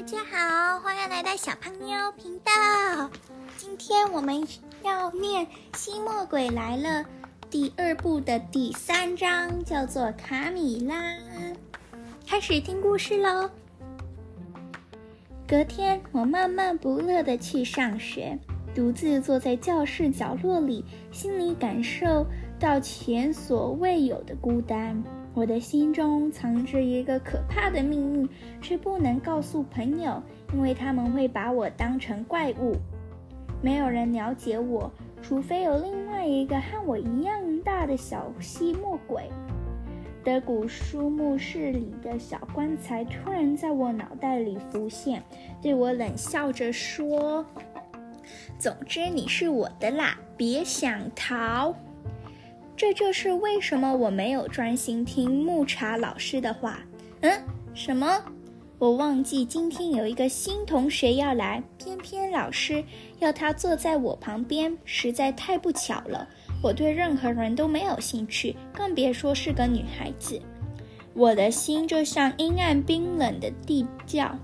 [0.00, 3.10] 大家好，欢迎来到小胖妞频道。
[3.58, 4.34] 今天我们
[4.82, 5.46] 要念
[5.76, 7.04] 《吸墨鬼来了》
[7.50, 11.12] 第二部的第三章，叫做《卡米拉》。
[12.26, 13.50] 开始听故事喽。
[15.46, 18.38] 隔天，我闷闷不乐的去上学，
[18.74, 22.24] 独自坐在教室角落里，心里感受
[22.58, 25.04] 到前所未有的孤单。
[25.40, 28.28] 我的心中藏着一个可怕的秘密，
[28.60, 30.22] 却不能告诉朋友，
[30.52, 32.76] 因为他们会把我当成怪物。
[33.62, 39.30] 没有人了解我，除非有另外一个和我一样大的小吸墨鬼。
[40.22, 45.22] 德古书墓室里的小棺材突然在我脑袋里浮现，
[45.62, 47.42] 对我冷笑着说
[48.60, 51.74] ：“总之你是我的啦，别想逃。”
[52.80, 56.80] 这就是为什么我没有专心听木茶老师的话。
[57.20, 57.30] 嗯，
[57.74, 58.24] 什么？
[58.78, 62.82] 我忘记今天有一个新同学要来，偏偏老师
[63.18, 66.26] 要他坐在我旁边，实在太不巧了。
[66.62, 70.40] 我对任何人都没有兴趣，更别说是个女孩子。
[71.12, 74.34] 我的心就像阴暗冰冷的地窖。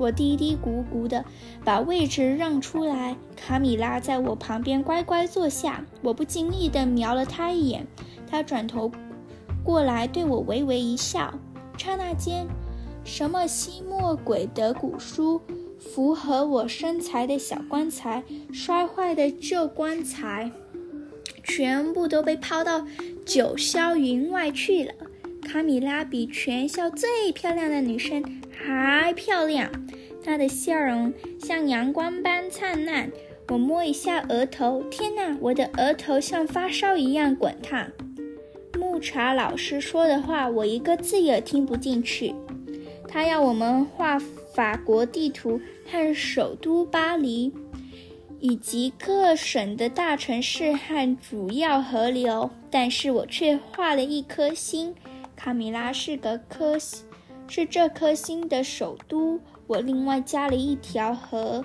[0.00, 1.22] 我嘀嘀咕咕的
[1.62, 5.84] 把位置让出来，卡米拉在我旁边乖乖坐下。
[6.00, 7.86] 我不经意地瞄了她一眼，
[8.26, 8.90] 她转头
[9.62, 11.34] 过来对我微微一笑。
[11.76, 12.46] 刹那间，
[13.04, 15.42] 什么吸墨鬼的古书、
[15.78, 20.50] 符合我身材的小棺材、摔坏的旧棺材，
[21.44, 22.86] 全部都被抛到
[23.26, 24.94] 九霄云外去了。
[25.52, 29.68] 卡米拉比全校最漂亮的女生还漂亮，
[30.24, 33.10] 她的笑容像阳光般灿烂。
[33.48, 37.90] 我摸一下额头，天哪，我的额头像发烧一样滚烫。
[38.78, 42.32] 木茶老师说的话，我一个字也听不进去。
[43.08, 44.20] 他要我们画
[44.54, 47.52] 法国地图和首都巴黎，
[48.38, 54.94] 以及各省的大城市和主要河流，但是我却画了一颗心。
[55.42, 57.02] 卡米拉是个颗星，
[57.48, 59.40] 是这颗星的首都。
[59.66, 61.64] 我另外加了一条河，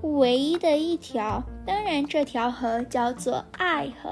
[0.00, 1.44] 唯一的一条。
[1.66, 4.10] 当然，这条河叫做爱河。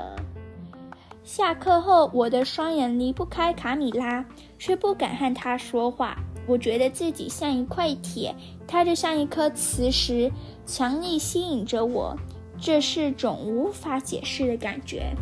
[1.25, 4.23] 下课后，我的双眼离不开卡米拉，
[4.59, 6.19] 却不敢和她说话。
[6.47, 8.35] 我觉得自己像一块铁，
[8.67, 10.31] 她就像一颗磁石，
[10.67, 12.15] 强力吸引着我。
[12.61, 15.15] 这是种无法解释的感觉。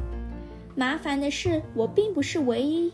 [0.74, 2.90] 麻烦的是，我并不是唯一。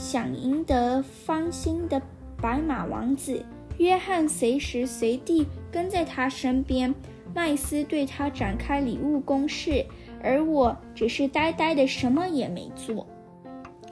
[0.00, 2.00] 想赢得芳心的
[2.40, 3.44] 白马王子
[3.76, 6.92] 约翰随时随地跟在他身边，
[7.34, 9.84] 麦斯对他展开礼物攻势，
[10.22, 13.06] 而我只是呆呆的什么也没做。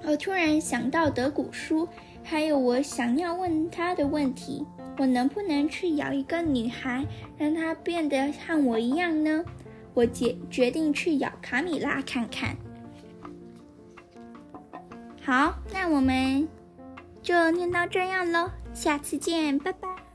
[0.02, 1.86] 我突然想到德古书，
[2.24, 4.64] 还有我想要问他的问题：
[4.96, 7.04] 我能不能去咬一个女孩，
[7.36, 9.44] 让她变得和我一样呢？
[9.92, 12.56] 我决决定去咬卡米拉看看。
[15.28, 16.48] 好，那我们
[17.22, 20.07] 就念到这样喽，下次见，拜拜。